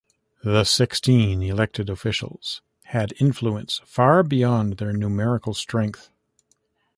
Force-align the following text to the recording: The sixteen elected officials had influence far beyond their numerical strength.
The 0.43 0.63
sixteen 0.63 1.43
elected 1.43 1.87
officials 1.87 2.63
had 2.85 3.13
influence 3.19 3.81
far 3.85 4.23
beyond 4.23 4.77
their 4.77 4.93
numerical 4.93 5.53
strength. 5.53 6.09